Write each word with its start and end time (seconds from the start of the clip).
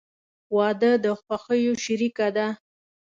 •واده 0.55 0.91
د 1.03 1.05
خوښیو 1.21 1.73
شریکه 1.85 2.27
ده. 2.35 2.47